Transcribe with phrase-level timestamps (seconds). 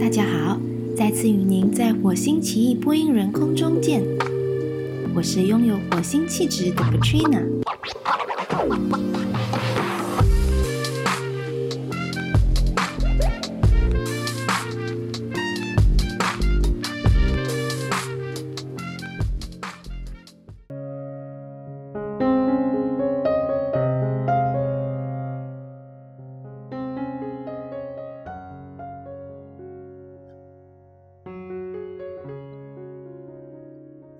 [0.00, 0.58] 大家好，
[0.96, 4.00] 再次与您在火星奇异播音人空中见。
[5.12, 7.42] 我是拥有火星气质的 Katrina。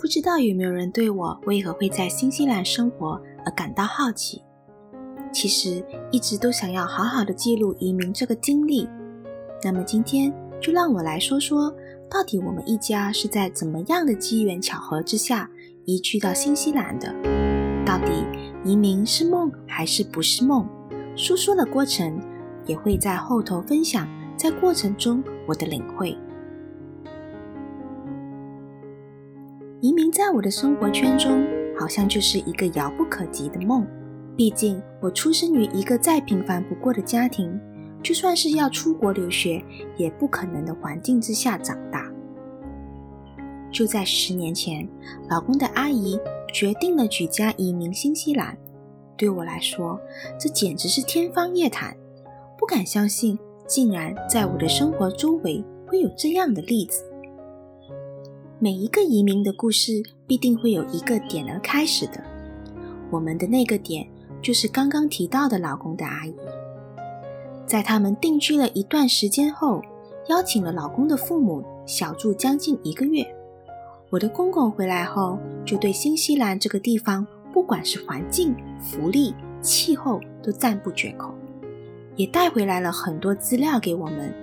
[0.08, 4.42] 不知道有没有人对我为何会在新西兰生活而感到好奇？
[5.30, 8.88] 其实一直都想要好好的记录移民这个经历。
[9.62, 11.70] 那么今天就让我来说说，
[12.08, 15.50] 到底我们一家是在怎么样的机缘巧合之下
[15.84, 17.14] 移居到新西兰的？
[17.84, 18.24] 到底
[18.64, 20.66] 移民是梦还是不是梦？
[21.16, 22.18] 说说的过程
[22.64, 26.16] 也会在后头分享，在过程中我的领会。
[29.80, 31.46] 移民在我的生活圈中，
[31.79, 33.87] 好像就是一个遥不可及的梦。
[34.37, 37.57] 毕竟我出生于一个再平凡不过的家庭，
[38.02, 39.62] 就算是要出国留学，
[39.96, 42.12] 也不可能的环境之下长大。
[43.71, 44.88] 就在十年前，
[45.30, 46.18] 老公的阿姨
[46.52, 48.59] 决定了举家移民新西兰。
[49.16, 50.01] 对我来说，
[50.40, 51.96] 这简直是天方夜谭，
[52.59, 57.04] 不敢相信，竟然在我的生活周围会有这样的例子。
[58.60, 62.20] 每一个移民的故事必定会有一个点而开始的，
[63.09, 64.04] 我们的那个点
[64.42, 66.34] 就是刚刚提到的老公的阿姨。
[67.65, 69.81] 在他们定居了一段时间后，
[70.28, 73.25] 邀请了老公的父母小住将近一个月。
[74.10, 79.32] 我的公公回来后，就对新西兰这个地方，不管是环境、福利、
[79.62, 81.32] 气候，都赞不绝口，
[82.16, 84.34] 也带回来了很多资料给我们。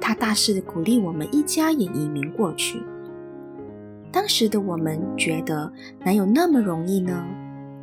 [0.00, 2.80] 他大肆的鼓励我们一家也移民过去。
[4.12, 5.72] 当时的我们觉得
[6.04, 7.24] 哪有那么容易呢？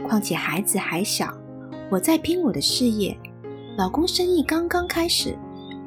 [0.07, 1.33] 况且孩子还小，
[1.89, 3.17] 我在拼我的事业，
[3.77, 5.37] 老公生意刚刚开始，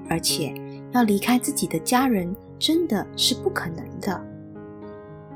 [0.08, 0.54] 而且
[0.92, 4.20] 要离开自己的家人真的是不可能的。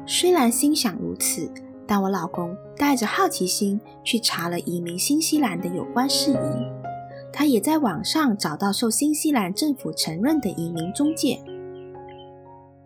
[0.06, 1.50] 虽然心想如此，
[1.86, 6.84] 但我老公带着好奇心去查了移民新西兰的有关事宜，
[7.32, 11.42] 他也在网上找到受新西兰政府承认的移民中介。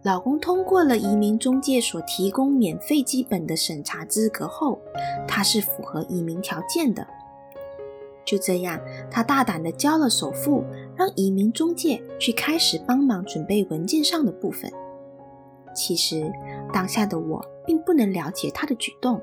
[0.08, 4.80] 老公通过了移民中介所提供免费基本的审查资格后，
[5.26, 7.06] 他是符合移民条件的。
[8.24, 8.80] 就这样，
[9.10, 10.64] 他大胆的交了首付，
[10.96, 14.72] 让移民中介去开始帮忙准备文件上的部分。
[15.74, 16.32] 其实
[16.72, 19.20] 当下的我并不能了解他的举动，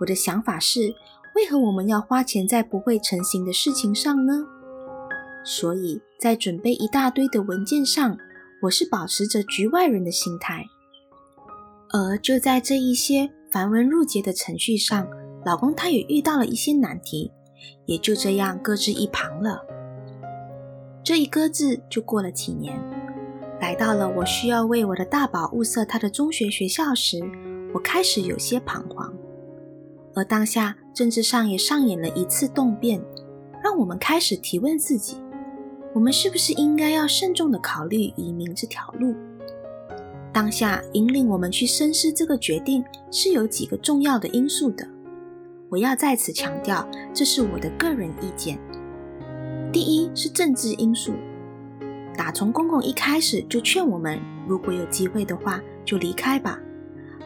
[0.00, 0.94] 我的想法是：
[1.36, 4.46] 为何我们要花钱在不会成型的事情上呢？
[5.44, 8.16] 所以在准备一大堆的文件上。
[8.64, 10.64] 我是保持着局外人的心态，
[11.90, 15.06] 而就在这一些繁文缛节的程序上，
[15.44, 17.30] 老公他也遇到了一些难题，
[17.84, 19.60] 也就这样搁置一旁了。
[21.02, 22.80] 这一搁置就过了几年，
[23.60, 27.20] 来到了我需要为我的大宝物色他的中学学校时，
[27.74, 29.12] 我开始有些彷徨。
[30.14, 33.04] 而当下政治上也上演了一次动变，
[33.62, 35.18] 让我们开始提问自己。
[35.94, 39.14] 我们是不是应该要慎重的考虑移民这条路？
[40.32, 44.84] 当下引领我们去深思这个决定是有几个重要的因素的。
[45.68, 46.84] 我要再次强调，
[47.14, 48.58] 这是我的个人意见。
[49.72, 51.12] 第一是政治因素，
[52.16, 56.58] 打从公公一开始就劝我们，如果有机会的话就离开吧。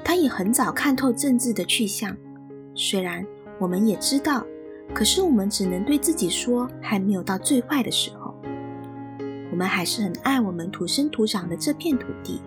[0.05, 2.15] 他也很早看透政治的去向，
[2.75, 3.27] 虽然
[3.59, 4.45] 我们也知道，
[4.93, 8.28] 可是我们只能对自己说，还没有到最坏的时候。
[9.59, 12.41] 我们还是很爱我们土生土长的这片土地，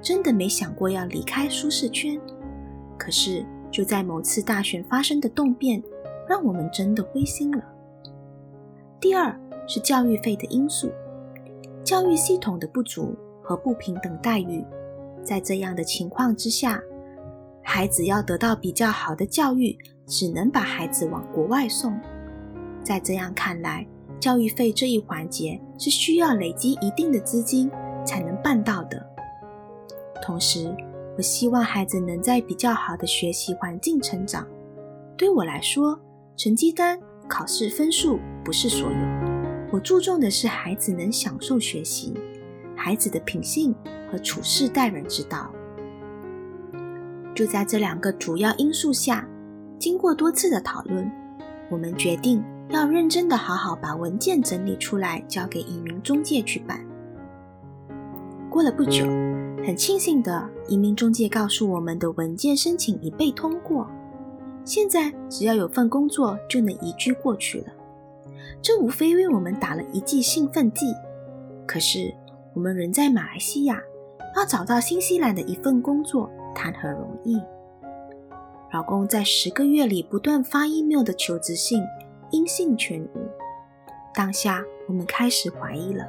[0.00, 2.18] 真的没想过要离开舒适圈。
[2.96, 5.82] 可是就在某次大选发生的动变，
[6.26, 7.62] 让我们真的灰心了。
[8.98, 10.90] 第二是教育费的因素，
[11.84, 14.64] 教育系统的不足和不平等待遇，
[15.22, 16.82] 在这样的情况之下，
[17.62, 21.94] 孩子要得到比较好的教育，只能把孩子往国外送。
[22.82, 23.86] 在这样看来。
[24.20, 27.70] 教育费这一环节是需要累积一定的资金
[28.04, 29.04] 才能办到的。
[30.20, 30.74] 同时，
[31.16, 34.46] 我希望孩子能在比较好的学习环境成长。
[35.16, 35.98] 对我来说，
[36.36, 36.98] 成绩单、
[37.28, 38.98] 考试分数不是所有，
[39.72, 42.14] 我注重的是孩子能享受学习，
[42.76, 43.74] 孩子的品性
[44.10, 45.50] 和处事待人之道。
[47.34, 49.28] 就在这两个主要因素下，
[49.78, 51.08] 经过多次的讨论，
[51.70, 52.44] 我们决定。
[52.70, 56.78] 要认真的好好把文件整理出来，交给移民中介去办。
[58.50, 59.04] 过了不久，
[59.64, 63.88] 很庆幸的，移民中介告诉我们的文件申请已被通过，
[64.64, 67.72] 现在只要有份工作就能移居过去了。
[68.60, 70.92] 这无非为我们打了一剂兴奋剂。
[71.66, 72.14] 可是
[72.54, 73.80] 我们人在马来西亚，
[74.36, 77.40] 要找到新西兰的一份工作谈何容易？
[78.72, 81.82] 老公在十个月里不断发 email 的求职信，
[82.30, 83.28] 音信全无。
[84.14, 86.04] 当下我们开始怀疑了，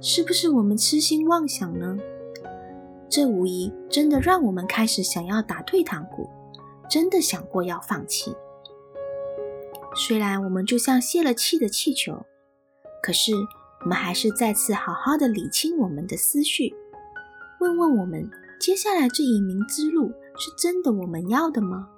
[0.00, 1.96] 是不是我们痴心妄想呢？
[3.10, 6.28] 这无疑真的让我们开始想要打退堂鼓，
[6.90, 8.34] 真的想过要放弃。
[9.94, 12.24] 虽然我们就像泄了气的气球，
[13.02, 13.32] 可是
[13.82, 16.74] 我们还是再次好好的理清我们的思绪，
[17.60, 18.30] 问问我们
[18.60, 21.88] 接下来这一名之路是真的我们要的吗？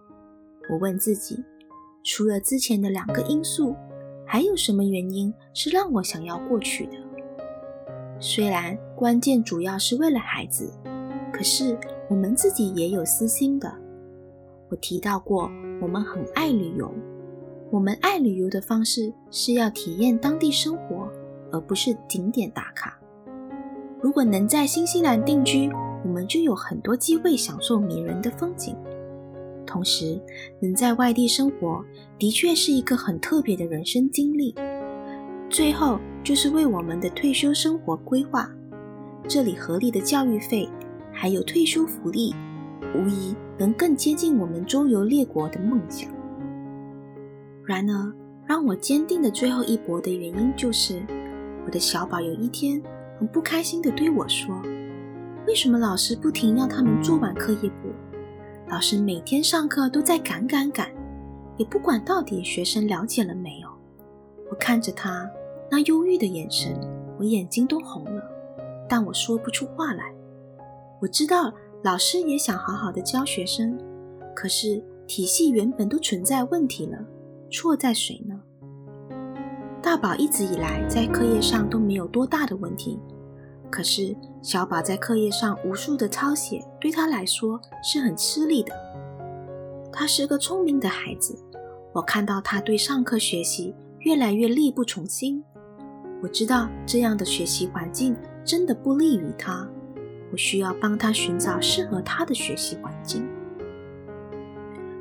[0.71, 1.45] 我问自己，
[2.03, 3.77] 除了之前的两个因素，
[4.27, 6.93] 还有什么原因是让我想要过去的？
[8.19, 10.73] 虽然关键主要是为了孩子，
[11.33, 13.73] 可是我们自己也有私心的。
[14.69, 15.51] 我提到过，
[15.81, 16.93] 我们很爱旅游。
[17.71, 21.09] 我们爱旅游的方式是要体验当地生活，
[21.53, 22.99] 而不是景点打卡。
[24.01, 25.71] 如果能在新西兰定居，
[26.05, 28.77] 我们就有很多机会享受迷人的风景。
[29.71, 30.21] 同时，
[30.59, 31.85] 能在外地生活
[32.19, 34.53] 的确是一个很特别的人生经历。
[35.49, 38.51] 最后，就是为我们的退休生活规划。
[39.29, 40.69] 这里合理的教育费，
[41.13, 42.35] 还有退休福利，
[42.97, 46.11] 无疑能更接近我们周游列国的梦想。
[47.65, 48.13] 然而，
[48.49, 51.01] 让我坚定的最后一搏的原因就是，
[51.65, 52.83] 我的小宝有一天
[53.21, 54.61] 很不开心的对我说
[55.47, 57.93] ：“为什么老师不停要他们做完课业簿？
[58.71, 60.89] 老师每天上课都在赶赶赶，
[61.57, 63.69] 也不管到底学生了解了没有。”
[64.49, 65.29] 我看着他
[65.69, 66.79] 那忧郁的眼神，
[67.19, 68.23] 我眼睛都红了，
[68.89, 70.15] 但我说不出话来。
[71.01, 71.53] 我知道
[71.83, 73.77] 老师也想好好的教学生，
[74.37, 76.97] 可是体系原本都存在问题了。
[77.51, 78.41] 错在谁呢？
[79.83, 83.01] 大宝一直以来在课业上都没有多大的问题，
[83.69, 88.73] 可是小宝在课业上无数的抄写，对他来说是很吃力的。
[89.93, 91.39] 他是个聪明的孩子，
[91.93, 95.45] 我看到他对上课学习越来越力不从心。
[96.23, 99.69] 我知道这样的学习环境真的不利于他，
[100.33, 103.29] 我需要帮他寻找适合他的学习环境。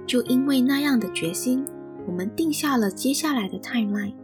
[0.05, 1.65] 就因为那样的决心。
[2.07, 4.15] 我们定下了接下来的 timeline。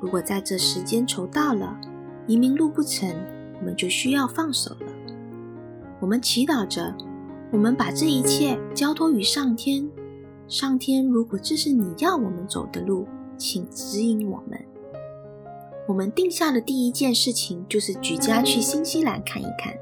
[0.00, 1.78] 如果在这时间筹到了，
[2.26, 3.14] 移民路不成，
[3.62, 4.92] 我们就需要放手了。
[6.00, 6.92] 我们祈祷着，
[7.52, 9.88] 我们把这一切交托于上天。
[10.48, 13.06] 上天，如果这是你要我们走的路，
[13.38, 14.60] 请指引我们。
[15.86, 19.72] 我们定下的第一件事情就是举家去新西兰看一看，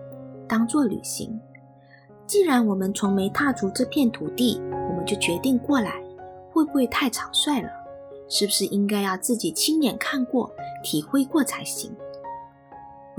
[0.47, 1.41] 当做旅行。
[2.27, 5.95] 既然我们从没踏足这片土地，我们就决定过来。
[6.53, 7.71] 会不会太草率了？
[8.29, 10.53] 是不是应该要自己亲眼看过、
[10.85, 11.91] 体会过才行？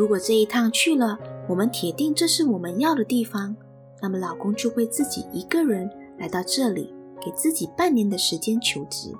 [0.01, 1.15] 如果这一趟去了，
[1.47, 3.55] 我们铁定这是我们要的地方，
[4.01, 5.87] 那么老公就会自己一个人
[6.17, 6.91] 来到这里，
[7.23, 9.13] 给自己半年的时间求职。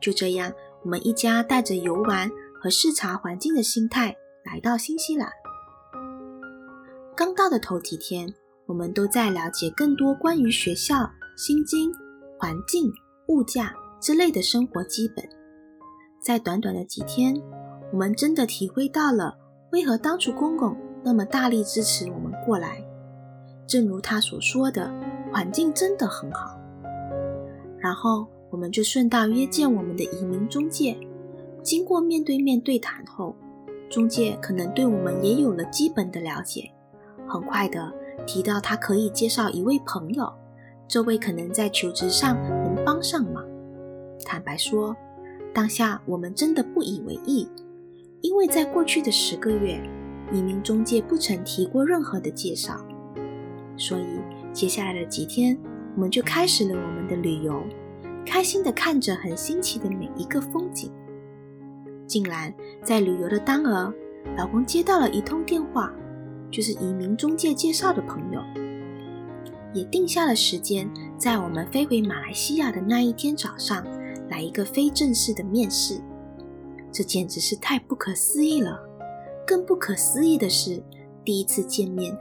[0.00, 0.52] 就这样，
[0.84, 2.30] 我们一家带着游玩
[2.62, 5.28] 和视察环境的心态来到新西兰。
[7.16, 8.32] 刚到的头几天，
[8.64, 11.92] 我们都在了解更多关于学校、薪金。
[12.38, 12.92] 环境、
[13.26, 15.28] 物价之类的生活基本，
[16.22, 17.34] 在短短的几天，
[17.92, 19.36] 我们真的体会到了
[19.70, 22.82] 为何当初公公那么大力支持我们过来。
[23.66, 24.90] 正如他所说的，
[25.30, 26.58] 环境真的很好。
[27.78, 30.96] 然后，我们就顺道约见我们的移民中介。
[31.62, 33.36] 经过面对面对谈后，
[33.90, 36.70] 中介可能对我们也有了基本的了解。
[37.26, 37.92] 很快的
[38.26, 40.32] 提到他可以介绍一位朋友。
[40.88, 43.44] 这位可能在求职上能帮上忙。
[44.24, 44.96] 坦白说，
[45.52, 47.46] 当下我们真的不以为意，
[48.38, 49.82] 因为在过去的十个月，
[50.32, 52.80] 移民中介不曾提过任何的介绍。
[53.76, 54.04] 所以
[54.52, 55.58] 接下来的几天，
[55.96, 57.60] 我们就开始了我们的旅游，
[58.24, 60.88] 开心的看着很新奇的每一个风景。
[62.06, 62.54] 竟然
[62.84, 63.92] 在旅游的当儿，
[64.36, 65.92] 老公接到了一通电话，
[66.48, 68.40] 就是移民中介介绍的朋友。
[69.74, 73.84] 也定下了时间，在我们飞回马来西亚的那一天早上，
[74.30, 76.00] 来一个非正式的面试。
[76.98, 78.76] 这简直是太不可思议了！
[79.46, 80.82] 更不可思议的是，
[81.24, 82.12] 第一次见面，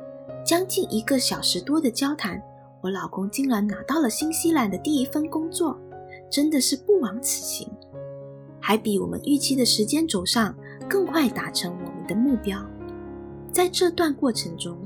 [0.45, 2.39] 将近一个小时多的交谈，
[2.81, 5.75] 我老公竟然拿到了新西兰的第一份工作，
[6.29, 7.67] 真的是不枉此行，
[8.59, 10.55] 还比我们预期的时间轴上
[10.87, 12.63] 更快达成我们的目标。
[13.51, 14.77] 在这段过程中，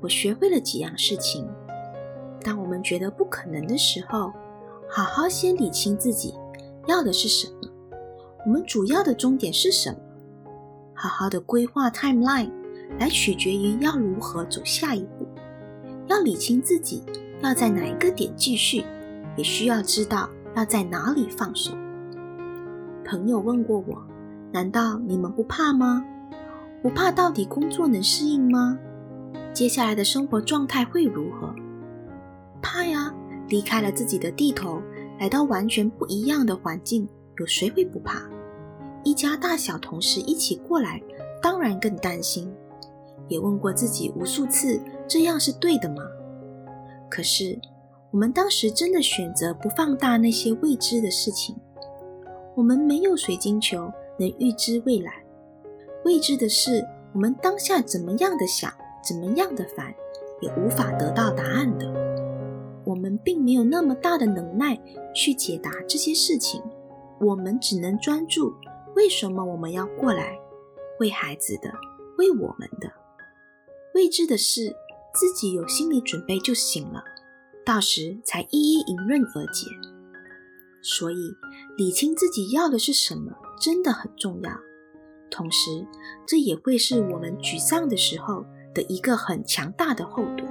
[0.00, 1.46] 我学会了几样事情。
[2.40, 4.32] 当我们觉得不可能的时候，
[4.88, 6.32] 好好先理清自己
[6.86, 7.68] 要的是什么，
[8.46, 9.96] 我们主要的终点是什么，
[10.94, 12.50] 好好的规划 timeline，
[12.98, 15.26] 来取决于要如何走下一步。
[16.06, 17.02] 要理清自己
[17.42, 18.84] 要在哪一个点继续，
[19.36, 21.72] 也需要知道要在哪里放手。
[23.06, 24.06] 朋友问过我
[24.52, 26.04] ：“难道你们不怕吗？
[26.82, 28.78] 不怕到底工作能适应吗？
[29.54, 31.54] 接下来的生活状态会如何？”
[32.60, 33.12] 怕呀。
[33.50, 34.80] 离开了自己的地头，
[35.20, 37.06] 来到完全不一样的环境，
[37.38, 38.22] 有谁会不怕？
[39.02, 41.02] 一家大小同事一起过来，
[41.42, 42.52] 当然更担心。
[43.28, 46.02] 也问过自己无数次，这样是对的吗？
[47.10, 47.58] 可是，
[48.10, 51.56] 我们当时真的选择不放大那些未知的事情。
[52.54, 55.24] 我们没有水晶球能预知未来，
[56.04, 58.72] 未知的事，我们当下怎么样的想，
[59.02, 59.92] 怎么样的烦，
[60.40, 61.92] 也无法得到答案的。
[62.84, 64.78] 我们并没有那么大的能耐
[65.14, 66.62] 去解答这些事情，
[67.24, 68.54] 我们只能专注
[68.94, 70.38] 为什么我们要过来，
[71.00, 71.72] 为孩子的，
[72.18, 72.92] 为我们的
[73.94, 74.76] 未知的事，
[75.14, 77.02] 自己有心理准备就行了，
[77.64, 79.66] 到时才一一迎刃而解。
[80.82, 81.34] 所以，
[81.78, 84.50] 理清自己要的是什么真的很重要，
[85.30, 85.86] 同时，
[86.26, 90.46] 这也会是我们沮丧的时候的一个很强大的后盾。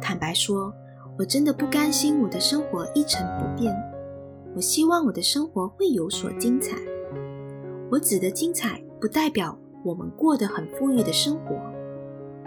[0.00, 0.72] 坦白说，
[1.18, 3.74] 我真的不甘心我的生活一成不变。
[4.54, 6.76] 我希望我的生活会有所精彩。
[7.90, 11.56] 我指的精彩，不代表我们过得很富裕的生活。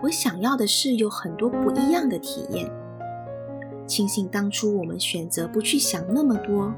[0.02, 2.72] 我想要的是有很多不一样的体验。
[3.86, 6.74] 庆幸当初我们选择不去想那么多，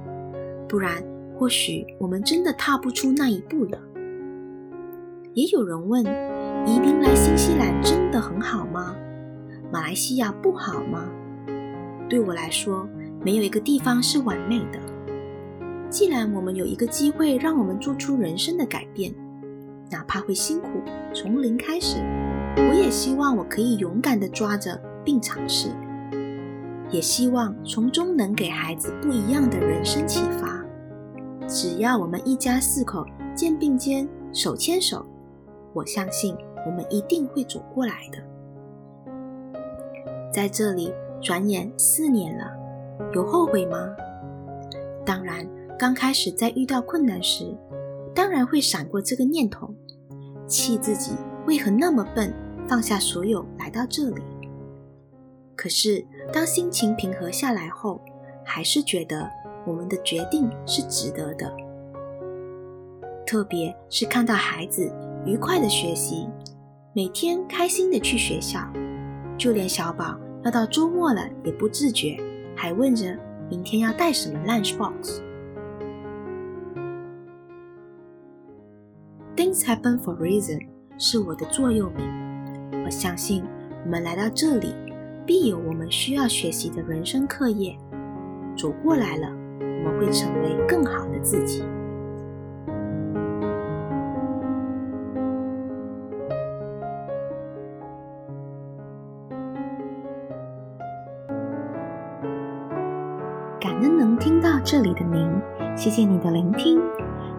[0.67, 1.03] 不然
[1.37, 3.79] 或许我们真的踏不出那一步了。
[5.33, 6.03] 也有人问：
[6.65, 8.95] 移民来新西兰真的很好吗？
[9.71, 11.07] 马来西亚不好吗？
[12.09, 12.87] 对我来说，
[13.23, 14.79] 没有一个地方是完美的。
[15.89, 19.11] 既然我们有一个机会让我们做出人生的改变，
[19.89, 20.67] 哪怕会辛苦，
[21.13, 21.97] 从零开始，
[22.57, 25.69] 我也希望我可以勇敢地抓着并尝试，
[26.91, 30.63] 也希望从中能给孩子不一样的人生启发。
[31.47, 33.03] 只要我们一家四口
[33.33, 35.03] 肩并肩、手牵手，
[35.73, 36.35] 我相信
[36.67, 38.19] 我们一定会走过来的。
[40.31, 42.45] 在这里，转眼四年了，
[43.15, 43.89] 有后悔吗？
[45.03, 45.43] 当然，
[45.79, 47.57] 刚开始在遇到困难时，
[48.13, 49.73] 当然会闪过这个念头，
[50.45, 51.13] 气自己
[51.47, 52.33] 为何那么笨，
[52.67, 54.21] 放下所有来到这里。
[55.55, 58.01] 可是，当心情平和下来后，
[58.43, 59.31] 还是觉得
[59.65, 61.49] 我们的决定是值得的。
[63.25, 64.91] 特别是看到孩子
[65.25, 66.27] 愉快的学习，
[66.91, 68.69] 每天开心的去学校。
[69.37, 72.17] 就连小宝要到周末了也不自觉，
[72.53, 73.17] 还问着
[73.49, 75.21] 明天要带什么 lunch box。
[79.39, 80.59] Things happen for reason
[80.97, 82.05] 是我的座右铭。
[82.83, 83.41] 我相信
[83.85, 84.75] 我们来到这里，
[85.25, 87.73] 必有我们需要学习的人生课业。
[88.57, 89.29] 走过来了，
[89.61, 91.63] 我们会成为更好的自己。
[103.57, 105.31] 感恩能听到这里的您，
[105.77, 106.81] 谢谢你的聆听，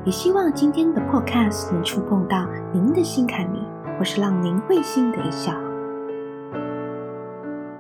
[0.05, 3.63] 也希望今天的 Podcast 能触碰到您的心坎里，
[3.99, 5.53] 或是让您会心的一笑。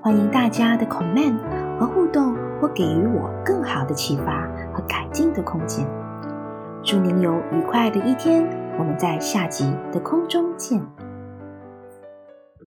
[0.02, 1.38] 欢迎大家的 comment
[1.78, 5.86] 和互动，或给予我更好的启发和改进的空间。
[6.82, 8.46] 祝您有愉快的一天，
[8.78, 10.78] 我们在下集的空中见。